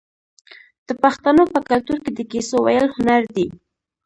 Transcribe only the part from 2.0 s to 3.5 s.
کې د کیسو ویل هنر دی.